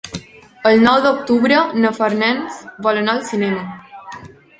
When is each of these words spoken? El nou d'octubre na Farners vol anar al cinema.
El 0.69 0.79
nou 0.85 1.01
d'octubre 1.03 1.59
na 1.83 1.91
Farners 1.97 2.57
vol 2.87 3.03
anar 3.03 3.15
al 3.17 3.21
cinema. 3.29 4.25